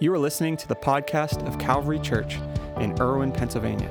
[0.00, 2.40] You are listening to the podcast of Calvary Church
[2.80, 3.88] in Irwin, Pennsylvania.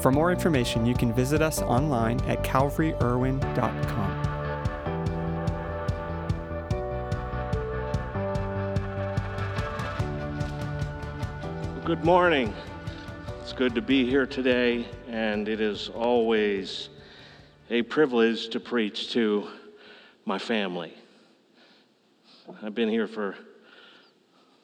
[0.00, 4.22] For more information, you can visit us online at calvaryirwin.com.
[11.84, 12.52] Good morning.
[13.40, 16.88] It's good to be here today, and it is always
[17.70, 19.46] a privilege to preach to
[20.24, 20.92] my family.
[22.64, 23.36] I've been here for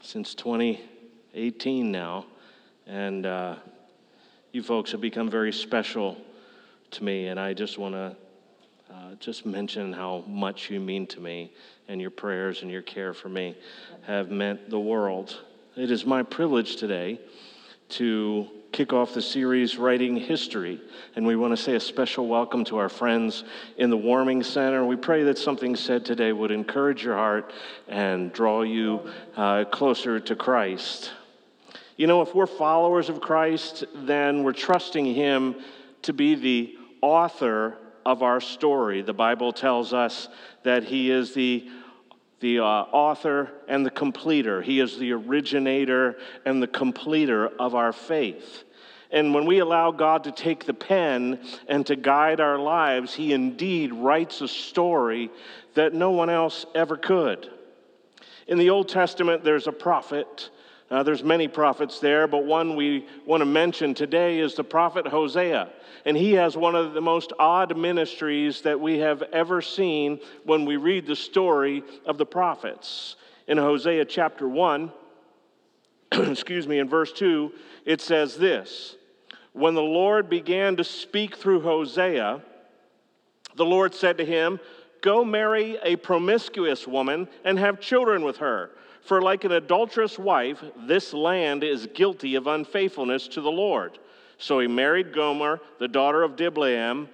[0.03, 2.27] since 2018 now,
[2.89, 3.55] and uh,
[4.51, 6.17] you folks have become very special
[6.91, 8.17] to me, and I just want to
[8.93, 11.53] uh, just mention how much you mean to me,
[11.87, 13.57] and your prayers and your care for me
[14.03, 15.41] have meant the world.
[15.77, 17.21] It is my privilege today
[17.91, 20.81] to kick off the series Writing History.
[21.15, 23.45] And we want to say a special welcome to our friends
[23.77, 24.83] in the Warming Center.
[24.87, 27.53] We pray that something said today would encourage your heart
[27.87, 31.13] and draw you uh, closer to Christ.
[31.99, 35.57] You know, if we're followers of Christ, then we're trusting Him
[36.03, 39.03] to be the author of our story.
[39.03, 40.29] The Bible tells us
[40.63, 41.69] that He is the
[42.43, 44.61] the uh, author and the completer.
[44.61, 48.65] He is the originator and the completer of our faith.
[49.11, 53.33] And when we allow God to take the pen and to guide our lives, He
[53.33, 55.31] indeed writes a story
[55.75, 57.51] that no one else ever could.
[58.49, 60.51] In the Old Testament, there's a prophet.
[60.91, 65.07] Uh, there's many prophets there, but one we want to mention today is the prophet
[65.07, 65.71] Hosea.
[66.05, 70.65] And he has one of the most odd ministries that we have ever seen when
[70.65, 73.17] we read the story of the prophets.
[73.47, 74.93] In Hosea chapter 1,
[76.13, 77.53] excuse me, in verse 2,
[77.85, 78.97] it says this
[79.53, 82.43] When the Lord began to speak through Hosea,
[83.57, 84.59] the Lord said to him,
[85.03, 88.71] Go marry a promiscuous woman and have children with her.
[89.03, 93.99] For like an adulterous wife, this land is guilty of unfaithfulness to the Lord.
[94.43, 97.09] So he married Gomer, the daughter of Diblaim,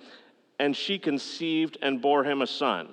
[0.59, 2.89] and she conceived and bore him a son.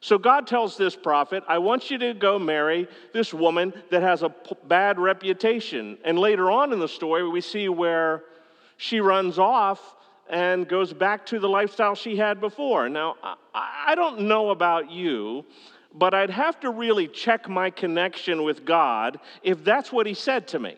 [0.00, 4.22] So God tells this prophet, I want you to go marry this woman that has
[4.22, 4.34] a
[4.66, 5.96] bad reputation.
[6.04, 8.24] And later on in the story, we see where
[8.76, 9.96] she runs off
[10.28, 12.90] and goes back to the lifestyle she had before.
[12.90, 13.16] Now,
[13.54, 15.46] I don't know about you,
[15.94, 20.46] but I'd have to really check my connection with God if that's what He said
[20.48, 20.76] to me.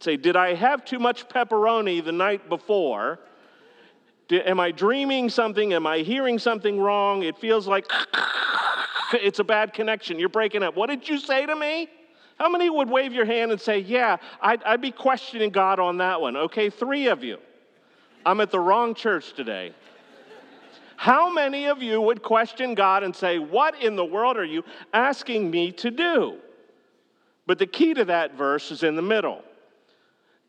[0.00, 3.20] Say, did I have too much pepperoni the night before?
[4.28, 5.74] Did, am I dreaming something?
[5.74, 7.22] Am I hearing something wrong?
[7.22, 7.90] It feels like
[9.12, 10.18] it's a bad connection.
[10.18, 10.74] You're breaking up.
[10.74, 11.88] What did you say to me?
[12.38, 15.98] How many would wave your hand and say, Yeah, I'd, I'd be questioning God on
[15.98, 16.36] that one?
[16.36, 17.36] Okay, three of you.
[18.24, 19.74] I'm at the wrong church today.
[20.96, 24.64] How many of you would question God and say, What in the world are you
[24.94, 26.38] asking me to do?
[27.46, 29.42] But the key to that verse is in the middle.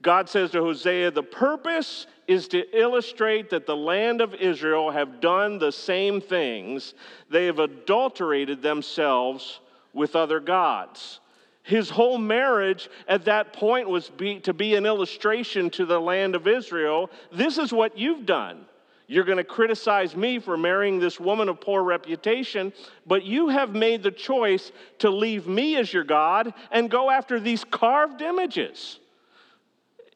[0.01, 5.21] God says to Hosea, the purpose is to illustrate that the land of Israel have
[5.21, 6.93] done the same things.
[7.29, 9.59] They have adulterated themselves
[9.93, 11.19] with other gods.
[11.63, 16.35] His whole marriage at that point was be, to be an illustration to the land
[16.35, 17.11] of Israel.
[17.31, 18.65] This is what you've done.
[19.07, 22.71] You're going to criticize me for marrying this woman of poor reputation,
[23.05, 27.37] but you have made the choice to leave me as your God and go after
[27.37, 29.00] these carved images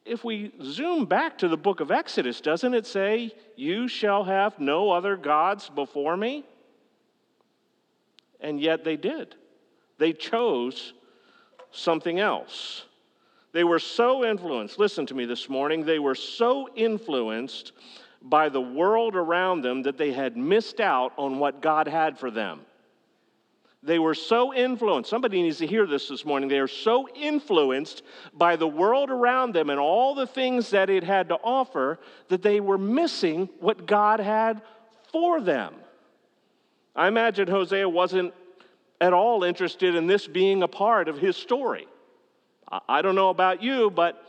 [0.06, 4.58] if we zoom back to the book of Exodus, doesn't it say, You shall have
[4.58, 6.44] no other gods before me?
[8.40, 9.34] And yet they did.
[9.98, 10.92] They chose
[11.70, 12.84] something else.
[13.52, 17.72] They were so influenced, listen to me this morning, they were so influenced
[18.22, 22.30] by the world around them that they had missed out on what God had for
[22.30, 22.60] them.
[23.82, 25.08] They were so influenced.
[25.08, 26.48] Somebody needs to hear this this morning.
[26.48, 31.04] They are so influenced by the world around them and all the things that it
[31.04, 34.62] had to offer that they were missing what God had
[35.12, 35.74] for them.
[36.96, 38.32] I imagine Hosea wasn't
[39.00, 41.86] at all interested in this being a part of his story.
[42.88, 44.22] I don't know about you, but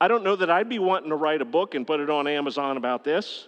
[0.00, 2.26] I don't know that I'd be wanting to write a book and put it on
[2.26, 3.46] Amazon about this.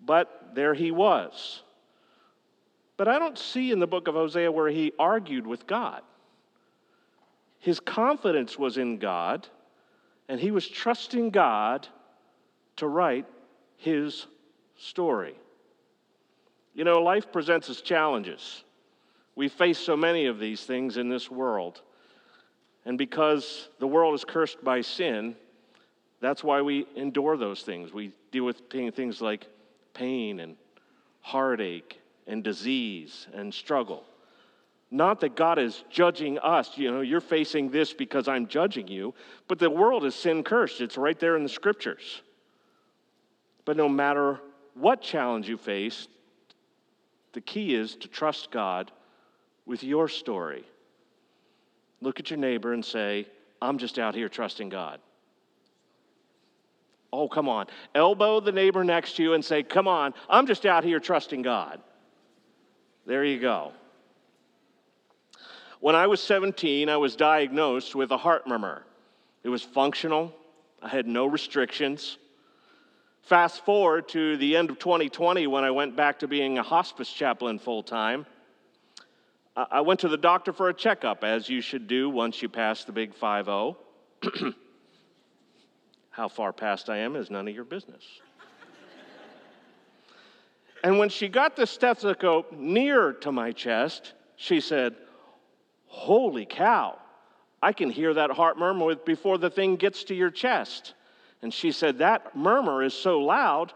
[0.00, 1.62] But there he was.
[2.96, 6.02] But I don't see in the book of Hosea where he argued with God.
[7.58, 9.48] His confidence was in God,
[10.28, 11.88] and he was trusting God
[12.76, 13.26] to write
[13.76, 14.26] his
[14.76, 15.34] story.
[16.74, 18.64] You know, life presents us challenges.
[19.34, 21.82] We face so many of these things in this world.
[22.84, 25.36] And because the world is cursed by sin,
[26.20, 27.92] that's why we endure those things.
[27.92, 29.46] We deal with things like
[29.92, 30.56] pain and
[31.20, 34.04] heartache and disease and struggle.
[34.90, 39.14] Not that God is judging us, you know, you're facing this because I'm judging you,
[39.48, 40.80] but the world is sin cursed.
[40.80, 42.22] It's right there in the scriptures.
[43.64, 44.40] But no matter
[44.74, 46.06] what challenge you face,
[47.32, 48.92] the key is to trust God
[49.66, 50.64] with your story.
[52.00, 53.26] Look at your neighbor and say,
[53.60, 55.00] I'm just out here trusting God.
[57.12, 57.66] Oh, come on.
[57.94, 61.42] Elbow the neighbor next to you and say, Come on, I'm just out here trusting
[61.42, 61.80] God.
[63.06, 63.72] There you go.
[65.80, 68.82] When I was 17, I was diagnosed with a heart murmur.
[69.44, 70.34] It was functional,
[70.82, 72.18] I had no restrictions.
[73.22, 77.12] Fast forward to the end of 2020 when I went back to being a hospice
[77.12, 78.26] chaplain full time.
[79.56, 82.84] I went to the doctor for a checkup, as you should do once you pass
[82.84, 83.76] the big 5 0.
[86.10, 88.04] How far past I am is none of your business.
[90.82, 94.94] And when she got the stethoscope near to my chest, she said,
[95.86, 96.98] Holy cow,
[97.62, 100.94] I can hear that heart murmur before the thing gets to your chest.
[101.42, 103.72] And she said, That murmur is so loud.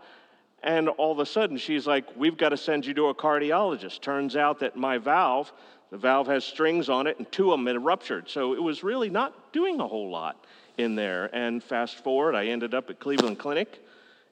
[0.62, 4.00] And all of a sudden, she's like, We've got to send you to a cardiologist.
[4.00, 5.52] Turns out that my valve,
[5.90, 8.28] the valve has strings on it, and two of them had ruptured.
[8.28, 10.44] So it was really not doing a whole lot
[10.76, 11.34] in there.
[11.34, 13.82] And fast forward, I ended up at Cleveland Clinic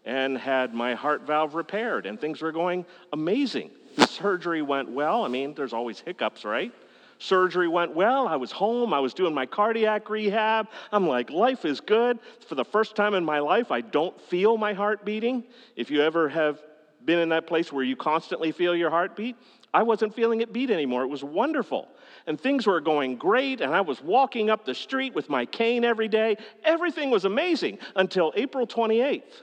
[0.05, 3.71] and had my heart valve repaired, and things were going amazing.
[3.97, 5.25] The surgery went well.
[5.25, 6.73] I mean, there's always hiccups, right?
[7.19, 8.29] Surgery went well.
[8.29, 8.95] I was home.
[8.95, 10.69] I was doing my cardiac rehab.
[10.93, 12.19] I'm like, life is good.
[12.47, 15.45] For the first time in my life, I don't feel my heart beating.
[15.75, 16.63] If you ever have
[17.05, 19.37] been in that place where you constantly feel your heartbeat,
[19.75, 21.03] I wasn't feeling it beat anymore.
[21.03, 21.89] It was wonderful.
[22.27, 25.85] And things were going great, and I was walking up the street with my cane
[25.85, 26.37] every day.
[26.65, 29.43] Everything was amazing until April 28th.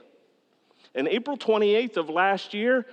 [0.96, 2.86] And April 28th of last year,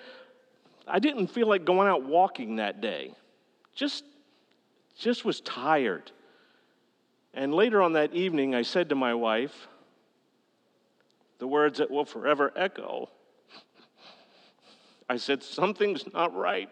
[0.88, 3.16] I didn't feel like going out walking that day.
[3.74, 4.04] Just
[4.96, 6.12] just was tired.
[7.34, 9.68] And later on that evening, I said to my wife,
[11.40, 13.10] the words that will forever echo
[15.10, 16.70] I said, Something's not right.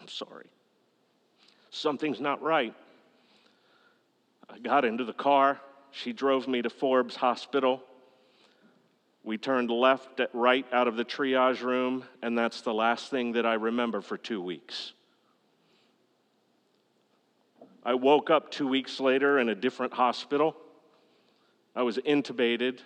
[0.00, 0.46] I'm sorry.
[1.70, 2.74] Something's not right.
[4.50, 5.60] I got into the car.
[5.90, 7.82] She drove me to Forbes Hospital.
[9.24, 13.32] We turned left at right out of the triage room, and that's the last thing
[13.32, 14.92] that I remember for two weeks.
[17.84, 20.56] I woke up two weeks later in a different hospital.
[21.74, 22.80] I was intubated.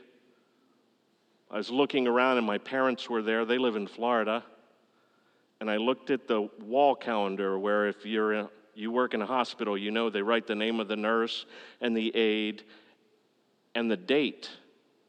[1.50, 3.44] I was looking around, and my parents were there.
[3.44, 4.44] They live in Florida.
[5.60, 9.26] And I looked at the wall calendar where, if you're a, you work in a
[9.26, 11.46] hospital, you know they write the name of the nurse
[11.80, 12.62] and the aide
[13.74, 14.50] and the date.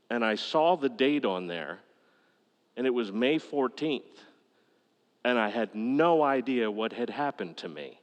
[0.09, 1.79] And I saw the date on there,
[2.75, 4.01] and it was May 14th.
[5.23, 7.99] And I had no idea what had happened to me.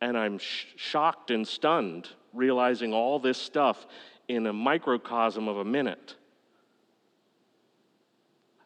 [0.00, 3.86] And I'm sh- shocked and stunned realizing all this stuff
[4.28, 6.14] in a microcosm of a minute.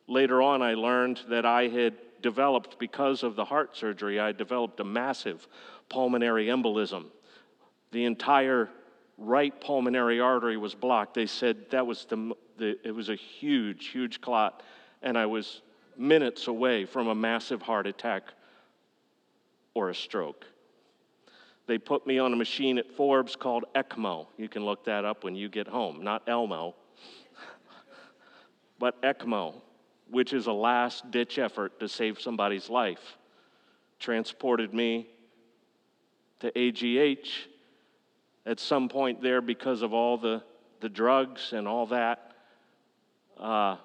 [0.06, 4.80] Later on, I learned that I had developed, because of the heart surgery, I developed
[4.80, 5.46] a massive
[5.88, 7.06] pulmonary embolism.
[7.92, 8.68] The entire
[9.20, 11.14] right pulmonary artery was blocked.
[11.14, 14.62] They said that was the, the it was a huge, huge clot,
[15.02, 15.62] and I was
[15.96, 18.24] minutes away from a massive heart attack
[19.74, 20.46] or a stroke.
[21.66, 24.26] They put me on a machine at Forbes called ECMO.
[24.36, 26.74] You can look that up when you get home, not Elmo,
[28.78, 29.54] but ECMO,
[30.10, 33.16] which is a last ditch effort to save somebody's life.
[34.00, 35.10] Transported me
[36.40, 37.49] to AGH
[38.46, 40.42] at some point there because of all the,
[40.80, 42.32] the drugs and all that.
[43.38, 43.76] Uh,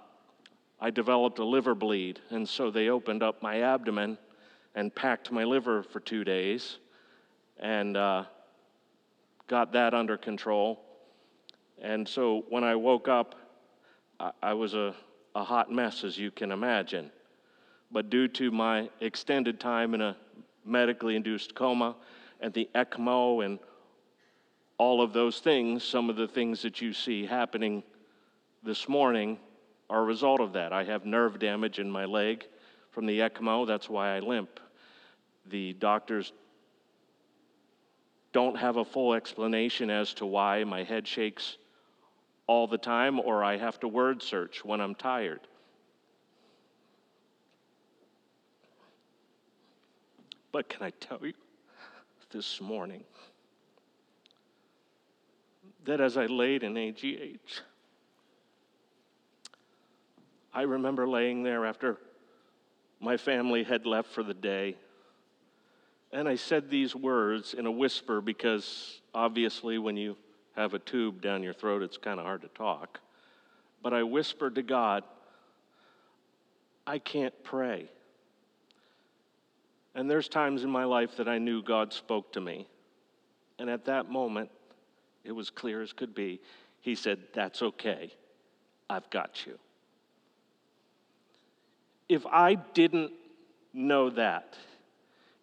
[0.80, 4.18] I developed a liver bleed, and so they opened up my abdomen
[4.76, 6.78] and packed my liver for two days
[7.60, 8.26] and uh,
[9.48, 10.82] got that under control.
[11.82, 13.36] And so when I woke up,
[14.20, 14.94] I, I was a,
[15.34, 17.12] a hot mess, as you can imagine.
[17.92, 20.18] But due to my extended time in a
[20.66, 21.96] medically induced coma
[22.42, 23.60] and the ECMO and
[24.78, 27.84] all of those things, some of the things that you see happening
[28.64, 29.38] this morning
[29.90, 30.74] are a result of that.
[30.74, 32.46] I have nerve damage in my leg
[32.92, 34.60] from the ECMO, that's why I limp.
[35.48, 36.32] The doctors
[38.32, 41.58] don't have a full explanation as to why my head shakes
[42.48, 45.42] all the time or I have to word search when I'm tired.
[50.54, 51.34] But can I tell you
[52.32, 53.04] this morning
[55.86, 57.62] that as I laid in AGH,
[60.54, 61.98] I remember laying there after
[63.00, 64.78] my family had left for the day
[66.16, 70.16] And I said these words in a whisper because obviously, when you
[70.56, 73.02] have a tube down your throat, it's kind of hard to talk.
[73.84, 75.04] But I whispered to God,
[76.88, 77.90] I can't pray.
[79.94, 82.66] And there's times in my life that I knew God spoke to me.
[83.60, 84.50] And at that moment,
[85.26, 86.40] it was clear as could be.
[86.82, 88.14] He said, That's okay.
[88.90, 89.58] I've got you.
[92.08, 93.12] If I didn't
[93.74, 94.56] know that,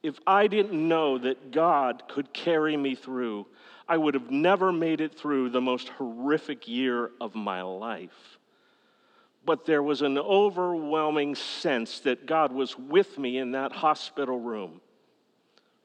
[0.02, 3.46] if I didn't know that God could carry me through,
[3.88, 8.38] I would have never made it through the most horrific year of my life.
[9.44, 14.80] But there was an overwhelming sense that God was with me in that hospital room.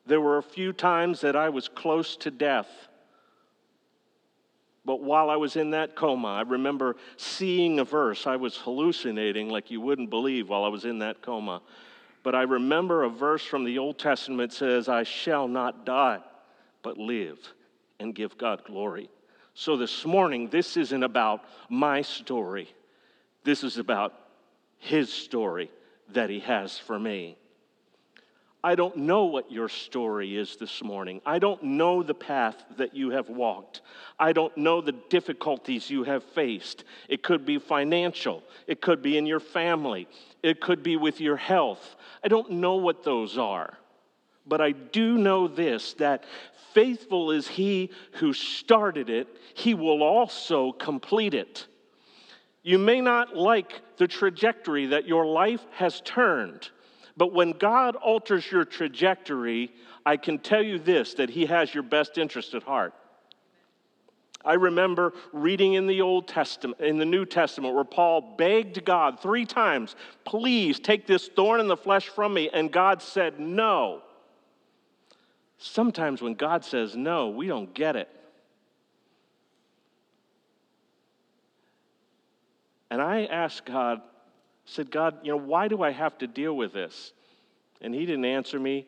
[0.05, 2.86] There were a few times that I was close to death.
[4.87, 8.25] But while I was in that coma, I remember seeing a verse.
[8.25, 11.61] I was hallucinating like you wouldn't believe while I was in that coma.
[12.23, 16.19] But I remember a verse from the Old Testament says, I shall not die,
[16.83, 17.37] but live
[17.99, 19.09] and give God glory.
[19.55, 22.69] So this morning, this isn't about my story.
[23.43, 24.13] This is about
[24.77, 25.69] his story
[26.13, 27.35] that he has for me.
[28.63, 31.21] I don't know what your story is this morning.
[31.25, 33.81] I don't know the path that you have walked.
[34.19, 36.83] I don't know the difficulties you have faced.
[37.07, 40.07] It could be financial, it could be in your family,
[40.41, 41.95] it could be with your health.
[42.23, 43.77] I don't know what those are.
[44.47, 46.23] But I do know this that
[46.73, 51.67] faithful is he who started it, he will also complete it.
[52.63, 56.69] You may not like the trajectory that your life has turned,
[57.17, 59.71] but when God alters your trajectory,
[60.05, 62.93] I can tell you this that He has your best interest at heart.
[64.45, 69.19] I remember reading in the Old Testament, in the New Testament, where Paul begged God
[69.19, 72.49] three times, please take this thorn in the flesh from me.
[72.53, 74.03] And God said no.
[75.57, 78.07] Sometimes when God says no, we don't get it.
[82.89, 84.01] And I asked God,
[84.67, 87.13] said, God, you know, why do I have to deal with this?
[87.81, 88.87] And he didn't answer me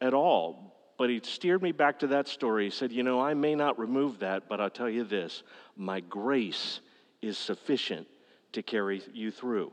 [0.00, 0.74] at all.
[0.96, 2.64] But he steered me back to that story.
[2.64, 5.44] He said, You know, I may not remove that, but I'll tell you this
[5.76, 6.80] my grace
[7.22, 8.08] is sufficient
[8.52, 9.70] to carry you through.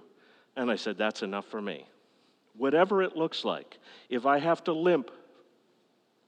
[0.56, 1.88] And I said, That's enough for me.
[2.56, 5.10] Whatever it looks like, if I have to limp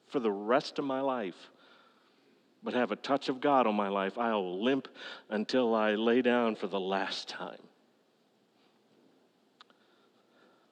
[0.08, 1.52] for the rest of my life,
[2.64, 4.88] but have a touch of God on my life, I'll limp
[5.30, 7.60] until I lay down for the last time.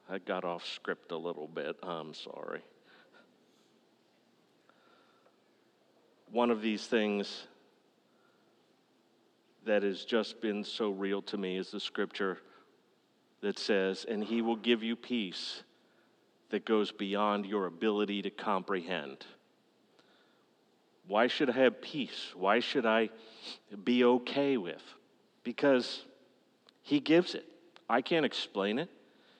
[0.09, 1.75] I got off script a little bit.
[1.81, 2.61] I'm sorry.
[6.31, 7.47] One of these things
[9.65, 12.39] that has just been so real to me is the scripture
[13.41, 15.63] that says, And he will give you peace
[16.49, 19.25] that goes beyond your ability to comprehend.
[21.07, 22.31] Why should I have peace?
[22.35, 23.09] Why should I
[23.83, 24.81] be okay with?
[25.43, 26.03] Because
[26.81, 27.45] He gives it.
[27.89, 28.89] I can't explain it.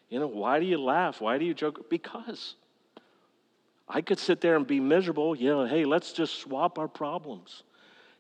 [0.10, 1.22] You know, why do you laugh?
[1.22, 1.90] Why do you joke?
[1.90, 2.56] Because
[3.88, 5.36] I could sit there and be miserable.
[5.36, 7.64] You know, hey, let's just swap our problems.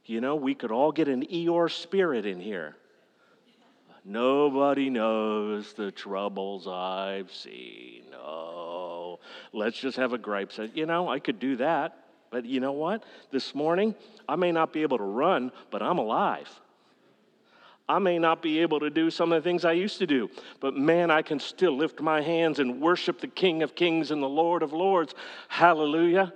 [0.06, 2.76] You know, we could all get an Eeyore spirit in here.
[4.04, 8.04] Nobody knows the troubles I've seen.
[8.12, 9.20] No,
[9.52, 10.52] let's just have a gripe.
[10.76, 11.98] You know, I could do that.
[12.30, 13.04] But you know what?
[13.32, 13.96] This morning,
[14.30, 16.50] I may not be able to run, but I'm alive.
[17.88, 20.30] I may not be able to do some of the things I used to do,
[20.60, 24.24] but man, I can still lift my hands and worship the King of Kings and
[24.24, 25.14] the Lord of Lords.
[25.50, 26.34] Hallelujah.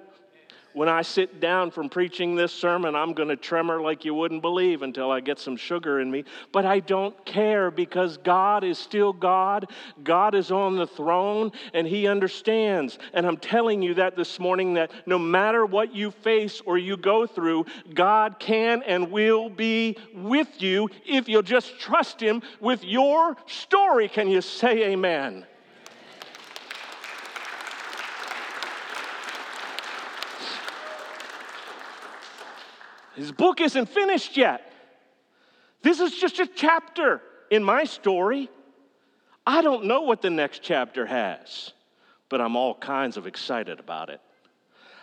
[0.74, 4.44] When I sit down from preaching this sermon, I'm going to tremor like you wouldn't
[4.44, 6.26] believe until I get some sugar in me.
[6.52, 9.70] But I don't care because God is still God.
[10.04, 13.00] God is on the throne and He understands.
[13.14, 16.98] And I'm telling you that this morning that no matter what you face or you
[16.98, 22.84] go through, God can and will be with you if you'll just trust Him with
[22.84, 24.08] your story.
[24.08, 25.46] Can you say amen?
[33.20, 34.72] His book isn't finished yet.
[35.82, 37.22] This is just a chapter
[37.52, 38.50] in my story.
[39.46, 41.74] I don't know what the next chapter has,
[42.30, 44.22] but I'm all kinds of excited about it.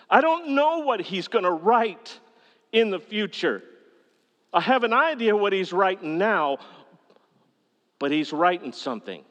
[0.08, 2.18] I don't know what he's going to write
[2.72, 3.62] in the future.
[4.50, 6.56] I have an idea what he's writing now,
[7.98, 9.24] but he's writing something.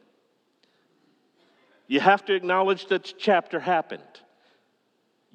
[1.88, 4.04] You have to acknowledge that chapter happened.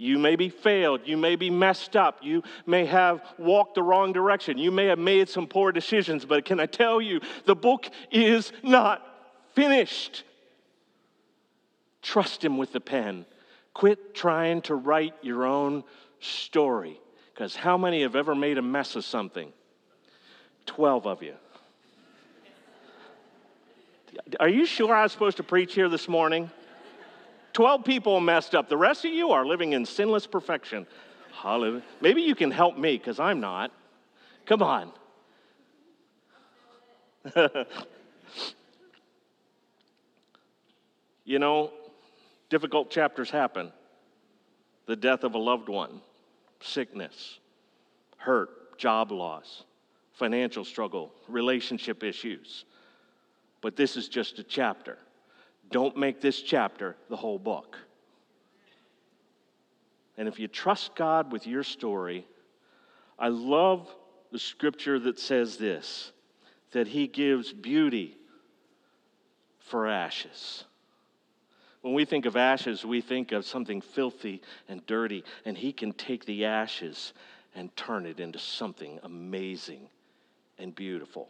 [0.01, 1.03] You may be failed.
[1.05, 2.21] You may be messed up.
[2.23, 4.57] You may have walked the wrong direction.
[4.57, 6.25] You may have made some poor decisions.
[6.25, 9.07] But can I tell you, the book is not
[9.55, 10.25] finished.
[12.01, 13.27] Trust Him with the pen
[13.75, 15.85] Quit trying to write your own
[16.19, 16.99] story.
[17.35, 19.53] Because how many have ever made a mess of something?
[20.65, 21.35] 12 of you.
[24.41, 26.51] Are you sure I was supposed to preach here this morning?
[27.53, 28.69] 12 people messed up.
[28.69, 30.87] The rest of you are living in sinless perfection.
[31.33, 31.83] Hallelujah.
[32.01, 33.73] Maybe you can help me because I'm not.
[34.47, 34.93] Come on.
[41.25, 41.73] you know,
[42.49, 43.73] difficult chapters happen
[44.87, 46.01] the death of a loved one,
[46.61, 47.39] sickness,
[48.17, 49.63] hurt, job loss,
[50.15, 52.65] financial struggle, relationship issues.
[53.61, 54.99] But this is just a chapter.
[55.71, 57.79] Don't make this chapter the whole book.
[60.17, 62.27] And if you trust God with your story,
[63.19, 63.89] I love
[64.33, 66.13] the scripture that says this
[66.73, 68.17] that He gives beauty
[69.59, 70.65] for ashes.
[71.81, 75.93] When we think of ashes, we think of something filthy and dirty, and He can
[75.93, 77.13] take the ashes
[77.55, 79.89] and turn it into something amazing
[80.59, 81.29] and beautiful.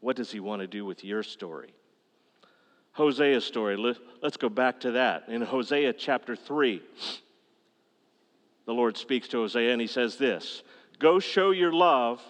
[0.00, 1.74] What does He want to do with your story?
[3.00, 3.76] Hosea's story,
[4.22, 5.24] let's go back to that.
[5.28, 6.82] In Hosea chapter 3,
[8.66, 10.62] the Lord speaks to Hosea and He says this
[10.98, 12.20] Go show your love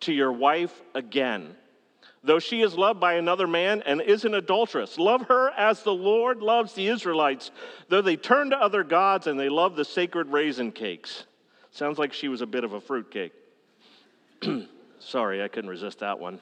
[0.00, 1.56] to your wife again
[2.22, 4.98] though she is loved by another man and is an adulteress.
[4.98, 7.50] Love her as the Lord loves the Israelites,
[7.88, 11.24] though they turn to other gods and they love the sacred raisin cakes.
[11.70, 13.32] Sounds like she was a bit of a fruitcake.
[14.98, 16.40] Sorry, I couldn't resist that one.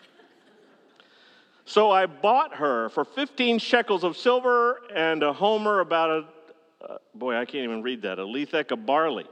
[1.67, 6.99] So I bought her for 15 shekels of silver and a homer about a, uh,
[7.13, 9.27] boy, I can't even read that, a lethek of barley.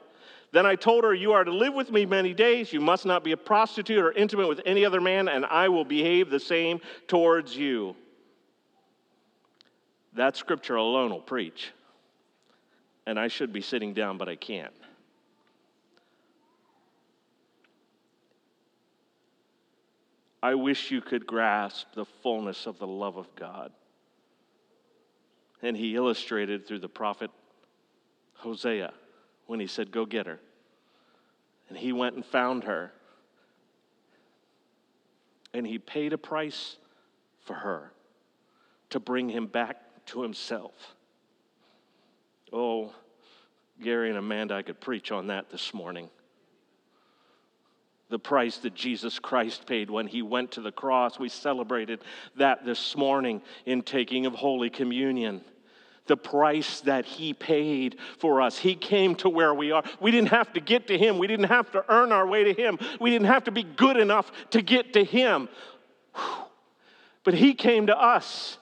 [0.50, 2.73] Then I told her, You are to live with me many days.
[2.73, 5.85] You must not be a prostitute or intimate with any other man, and I will
[5.85, 7.95] behave the same towards you.
[10.14, 11.73] That scripture alone will preach.
[13.07, 14.75] And I should be sitting down, but I can't.
[20.44, 23.72] I wish you could grasp the fullness of the love of God.
[25.62, 27.30] And he illustrated through the prophet
[28.35, 28.92] Hosea
[29.46, 30.38] when he said, Go get her.
[31.70, 32.92] And he went and found her.
[35.54, 36.76] And he paid a price
[37.46, 37.90] for her
[38.90, 39.78] to bring him back
[40.09, 40.94] to himself.
[42.52, 42.92] Oh,
[43.83, 46.11] Gary and Amanda, I could preach on that this morning.
[48.11, 51.19] The price that Jesus Christ paid when he went to the cross.
[51.19, 52.01] We celebrated
[52.37, 55.43] that this morning in taking of Holy Communion
[56.07, 58.59] the price that he paid for us.
[58.59, 59.83] He came to where we are.
[60.01, 62.53] We didn't have to get to him, we didn't have to earn our way to
[62.53, 65.49] him, we didn't have to be good enough to get to him.
[67.25, 68.59] But he came to us.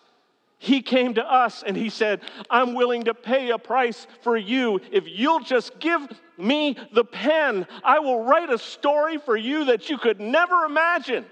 [0.62, 4.80] He came to us and he said, I'm willing to pay a price for you.
[4.92, 6.06] If you'll just give
[6.38, 11.26] me the pen, I will write a story for you that you could never imagine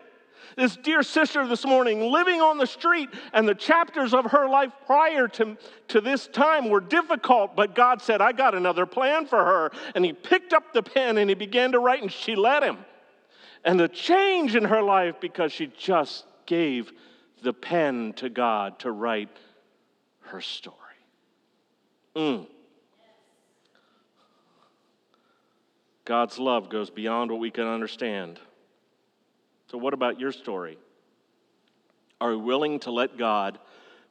[0.56, 4.72] this dear sister this morning living on the street, and the chapters of her life
[4.84, 9.44] prior to, to this time were difficult, but God said, I got another plan for
[9.44, 9.70] her.
[9.94, 12.78] And He picked up the pen and He began to write, and she let Him.
[13.64, 16.90] And the change in her life because she just gave
[17.40, 19.36] the pen to God to write
[20.22, 20.76] her story.
[22.14, 22.46] Mm.
[26.04, 28.40] God's love goes beyond what we can understand.
[29.70, 30.78] So, what about your story?
[32.20, 33.58] Are you willing to let God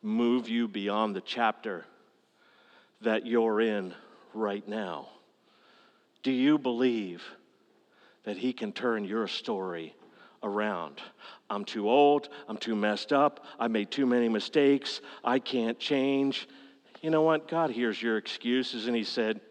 [0.01, 1.85] move you beyond the chapter
[3.01, 3.93] that you're in
[4.33, 5.09] right now?
[6.23, 7.23] Do you believe
[8.23, 9.93] that He can turn your story
[10.43, 11.01] around?
[11.49, 12.29] I'm too old.
[12.47, 13.45] I'm too messed up.
[13.59, 15.01] I made too many mistakes.
[15.23, 16.47] I can't change.
[17.01, 17.47] You know what?
[17.47, 19.41] God hears your excuses and He said,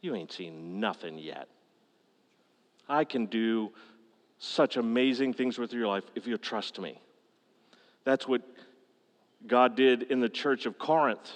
[0.00, 1.48] You ain't seen nothing yet.
[2.88, 3.72] I can do
[4.38, 7.00] such amazing things with your life if you trust me.
[8.04, 8.42] That's what
[9.46, 11.32] God did in the church of Corinth.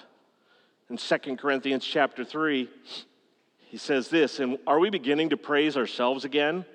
[0.89, 2.69] In 2 Corinthians chapter 3,
[3.59, 6.65] he says this, and are we beginning to praise ourselves again?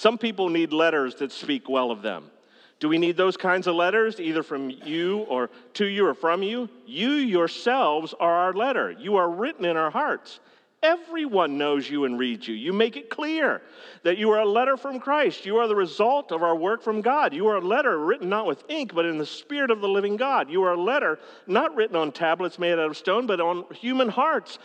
[0.00, 2.30] Some people need letters that speak well of them.
[2.78, 6.42] Do we need those kinds of letters, either from you or to you or from
[6.42, 6.70] you?
[6.86, 8.92] You yourselves are our letter.
[8.92, 10.40] You are written in our hearts.
[10.82, 12.54] Everyone knows you and reads you.
[12.54, 13.60] You make it clear
[14.02, 15.44] that you are a letter from Christ.
[15.44, 17.34] You are the result of our work from God.
[17.34, 20.16] You are a letter written not with ink, but in the Spirit of the living
[20.16, 20.48] God.
[20.48, 24.08] You are a letter not written on tablets made out of stone, but on human
[24.08, 24.58] hearts.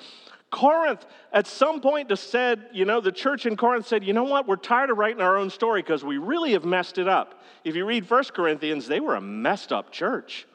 [0.51, 4.47] Corinth, at some point, said, you know, the church in Corinth said, you know what,
[4.47, 7.41] we're tired of writing our own story because we really have messed it up.
[7.63, 10.47] If you read First Corinthians, they were a messed up church.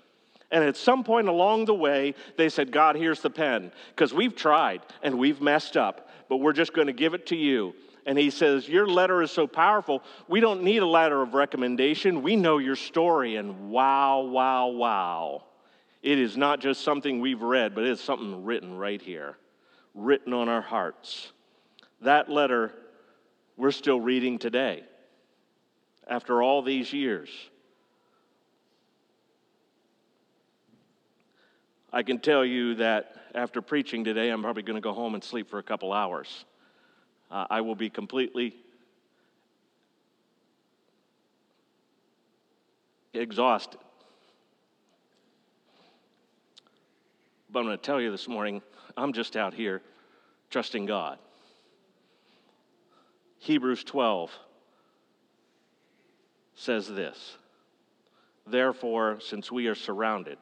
[0.51, 4.35] And at some point along the way, they said, God, here's the pen, because we've
[4.35, 7.75] tried and we've messed up, but we're just going to give it to you.
[8.07, 12.23] And he says, Your letter is so powerful, we don't need a letter of recommendation.
[12.23, 13.37] We know your story.
[13.37, 15.45] And wow, wow, wow.
[16.03, 19.37] It is not just something we've read, but it's something written right here,
[19.95, 21.33] written on our hearts.
[22.03, 22.73] That letter
[23.57, 24.85] we're still reading today
[26.09, 27.29] after all these years.
[31.93, 35.23] I can tell you that after preaching today, I'm probably going to go home and
[35.23, 36.45] sleep for a couple hours.
[37.31, 38.55] Uh, I will be completely
[43.13, 43.81] exhausted.
[47.53, 48.63] But I'm going to tell you this morning,
[49.01, 49.81] I'm just out here
[50.51, 51.19] trusting God.
[53.39, 54.31] Hebrews 12
[56.55, 57.39] says this
[58.47, 60.39] Therefore, since we are surrounded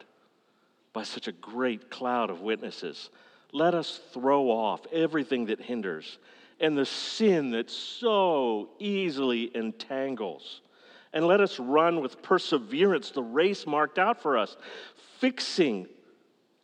[0.92, 3.10] by such a great cloud of witnesses,
[3.52, 6.18] let us throw off everything that hinders
[6.58, 10.62] and the sin that so easily entangles.
[11.12, 14.56] And let us run with perseverance the race marked out for us,
[15.20, 15.86] fixing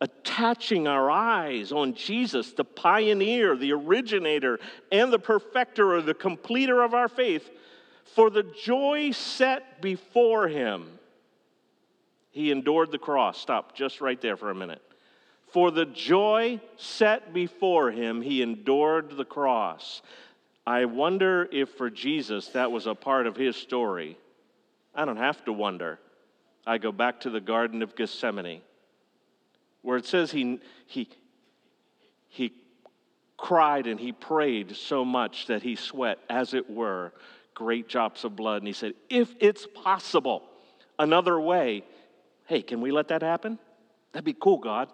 [0.01, 4.59] attaching our eyes on Jesus, the pioneer, the originator,
[4.91, 7.49] and the perfecter or the completer of our faith,
[8.03, 10.99] for the joy set before him,
[12.31, 13.39] he endured the cross.
[13.39, 14.81] Stop just right there for a minute.
[15.47, 20.01] For the joy set before him, he endured the cross.
[20.67, 24.17] I wonder if for Jesus that was a part of his story.
[24.93, 25.99] I don't have to wonder.
[26.67, 28.61] I go back to the Garden of Gethsemane
[29.85, 31.07] where it says he, he,
[32.27, 32.51] he
[33.37, 37.13] cried and he prayed so much that he sweat, as it were,
[37.53, 38.57] great drops of blood.
[38.57, 40.41] And he said, If it's possible,
[40.97, 41.83] another way,
[42.47, 43.59] hey, can we let that happen?
[44.11, 44.89] That'd be cool, God.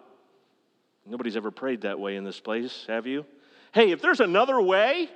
[1.06, 3.24] Nobody's ever prayed that way in this place, have you?
[3.72, 5.08] Hey, if there's another way,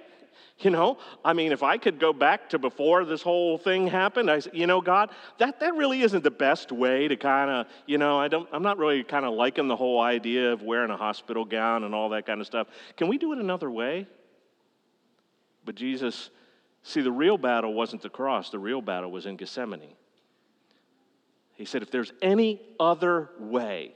[0.58, 4.30] you know, I mean, if I could go back to before this whole thing happened,
[4.30, 7.98] I you know, God, that, that really isn't the best way to kind of, you
[7.98, 10.96] know, I don't, I'm not really kind of liking the whole idea of wearing a
[10.96, 12.68] hospital gown and all that kind of stuff.
[12.96, 14.06] Can we do it another way?
[15.66, 16.30] But Jesus,
[16.82, 19.92] see, the real battle wasn't the cross, the real battle was in Gethsemane.
[21.52, 23.94] He said, if there's any other way,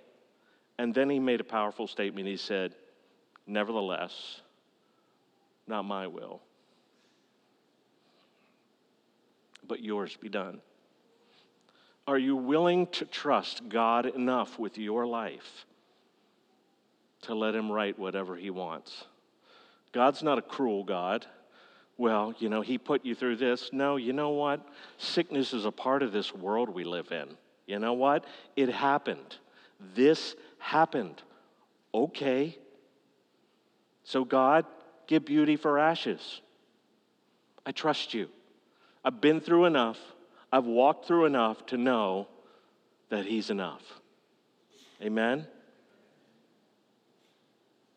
[0.78, 2.26] and then he made a powerful statement.
[2.26, 2.74] He said,
[3.46, 4.40] nevertheless,
[5.66, 6.40] not my will
[9.70, 10.60] but yours be done.
[12.08, 15.64] Are you willing to trust God enough with your life
[17.22, 19.04] to let Him write whatever He wants?
[19.92, 21.24] God's not a cruel God.
[21.98, 23.70] Well, you know, He put you through this.
[23.72, 24.66] No, you know what?
[24.98, 27.28] Sickness is a part of this world we live in.
[27.68, 28.24] You know what?
[28.56, 29.36] It happened.
[29.94, 31.22] This happened.
[31.94, 32.58] Okay.
[34.02, 34.66] So, God,
[35.06, 36.40] give beauty for ashes.
[37.64, 38.30] I trust you.
[39.04, 39.98] I've been through enough,
[40.52, 42.28] I've walked through enough to know
[43.08, 43.82] that He's enough.
[45.02, 45.46] Amen?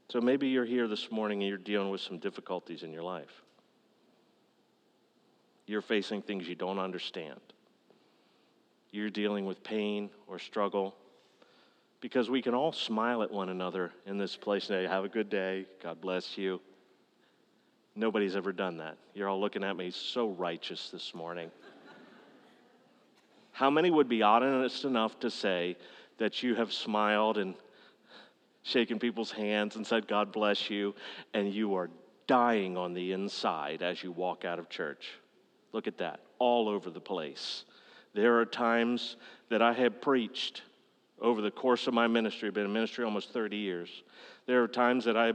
[0.10, 3.42] So maybe you're here this morning and you're dealing with some difficulties in your life.
[5.66, 7.40] You're facing things you don't understand.
[8.92, 10.96] You're dealing with pain or struggle.
[12.00, 15.10] Because we can all smile at one another in this place and say, Have a
[15.10, 15.66] good day.
[15.82, 16.62] God bless you.
[17.96, 18.98] Nobody's ever done that.
[19.14, 21.52] You're all looking at me so righteous this morning.
[23.52, 25.78] How many would be honest enough to say
[26.18, 27.54] that you have smiled and
[28.64, 30.96] shaken people's hands and said, God bless you,
[31.36, 31.92] and you are
[32.26, 35.12] dying on the inside as you walk out of church?
[35.72, 37.66] Look at that, all over the place.
[38.16, 39.18] There are times
[39.50, 40.64] that I have preached
[41.22, 44.04] over the course of my ministry, been in ministry almost 30 years.
[44.48, 45.34] There are times that I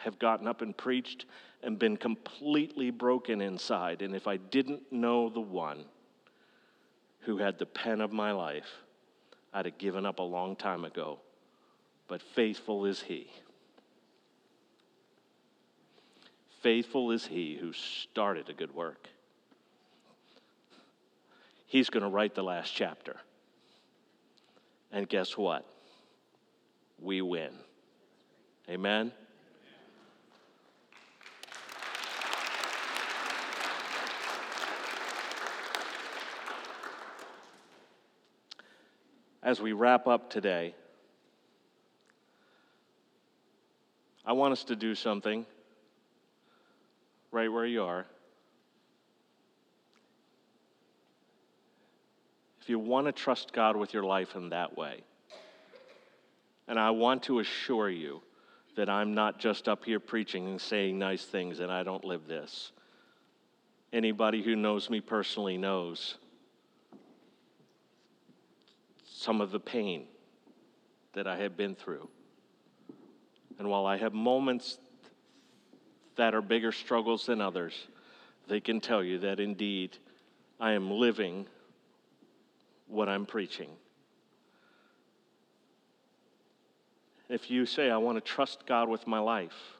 [0.00, 1.26] have gotten up and preached
[1.62, 4.02] and been completely broken inside.
[4.02, 5.84] And if I didn't know the one
[7.20, 8.68] who had the pen of my life,
[9.52, 11.18] I'd have given up a long time ago.
[12.08, 13.30] But faithful is he.
[16.62, 19.08] Faithful is he who started a good work.
[21.66, 23.16] He's going to write the last chapter.
[24.92, 25.64] And guess what?
[27.00, 27.52] We win.
[28.68, 29.12] Amen.
[39.42, 40.74] As we wrap up today,
[44.24, 45.46] I want us to do something
[47.32, 48.06] right where you are.
[52.60, 55.02] If you want to trust God with your life in that way,
[56.70, 58.22] And I want to assure you
[58.76, 62.28] that I'm not just up here preaching and saying nice things and I don't live
[62.28, 62.70] this.
[63.92, 66.16] Anybody who knows me personally knows
[69.20, 70.04] some of the pain
[71.12, 72.08] that I have been through.
[73.58, 74.78] And while I have moments
[76.16, 77.74] that are bigger struggles than others,
[78.48, 79.98] they can tell you that indeed
[80.58, 81.46] I am living
[82.86, 83.68] what I'm preaching.
[87.28, 89.79] If you say, I want to trust God with my life,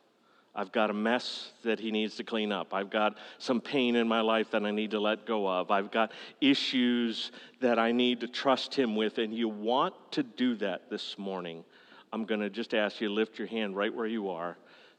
[0.54, 2.74] I've got a mess that he needs to clean up.
[2.74, 5.70] I've got some pain in my life that I need to let go of.
[5.70, 6.10] I've got
[6.40, 11.16] issues that I need to trust him with, and you want to do that this
[11.18, 11.64] morning.
[12.12, 14.56] I'm going to just ask you to lift your hand right where you are.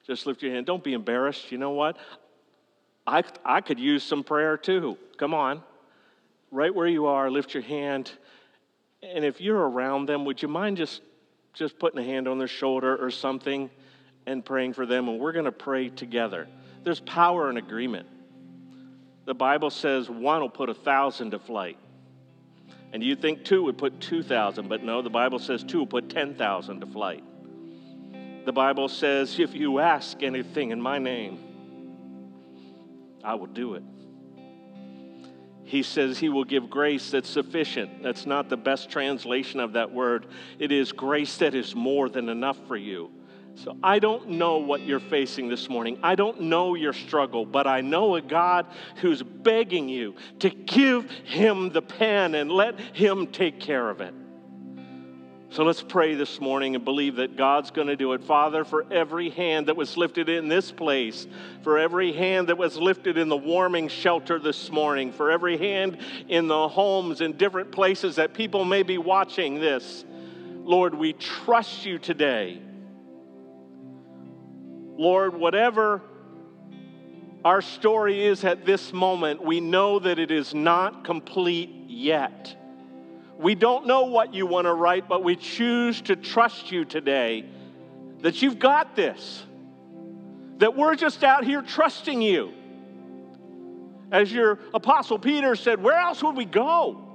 [0.08, 0.66] Just lift your hand.
[0.66, 1.52] Don't be embarrassed.
[1.52, 1.98] You know what?
[3.06, 4.98] I, I could use some prayer too.
[5.18, 5.62] Come on.
[6.50, 8.12] Right where you are, lift your hand.
[9.04, 11.02] And if you're around them, would you mind just,
[11.54, 13.70] just putting a hand on their shoulder or something?
[14.26, 16.48] And praying for them, and we're going to pray together.
[16.84, 18.08] There's power in agreement.
[19.26, 21.78] The Bible says one will put a thousand to flight.
[22.94, 26.10] And you think two would put 2,000, but no, the Bible says two will put
[26.10, 27.24] 10,000 to flight.
[28.46, 31.40] The Bible says, if you ask anything in my name,
[33.24, 33.84] I will do it.
[35.64, 38.04] He says he will give grace that's sufficient.
[38.04, 40.26] That's not the best translation of that word.
[40.60, 43.12] It is grace that is more than enough for you.
[43.56, 46.00] So I don't know what you're facing this morning.
[46.02, 48.66] I don't know your struggle, but I know a God
[48.98, 54.14] who's begging you to give him the pen and let him take care of it.
[55.50, 58.24] So let's pray this morning and believe that God's going to do it.
[58.24, 61.28] Father, for every hand that was lifted in this place,
[61.62, 65.98] for every hand that was lifted in the warming shelter this morning, for every hand
[66.30, 70.06] in the homes in different places that people may be watching this,
[70.64, 72.62] Lord, we trust you today
[75.02, 76.00] Lord, whatever
[77.44, 82.56] our story is at this moment, we know that it is not complete yet.
[83.40, 87.46] We don't know what you want to write, but we choose to trust you today
[88.20, 89.44] that you've got this,
[90.60, 92.54] that we're just out here trusting you.
[94.12, 97.11] As your apostle Peter said, where else would we go?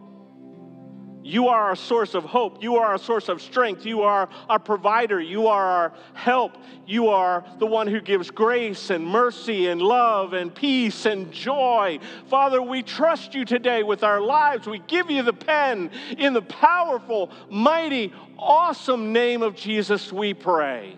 [1.27, 2.63] You are our source of hope.
[2.63, 3.85] You are our source of strength.
[3.85, 5.21] You are our provider.
[5.21, 6.57] You are our help.
[6.87, 11.99] You are the one who gives grace and mercy and love and peace and joy.
[12.29, 14.69] Father, we trust you today with our lives.
[14.69, 20.97] We give you the pen in the powerful, mighty, awesome name of Jesus, we pray.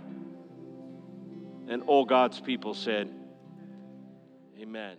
[1.68, 3.10] And all God's people said,
[4.60, 4.98] Amen.